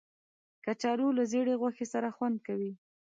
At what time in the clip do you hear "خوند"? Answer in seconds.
2.15-2.37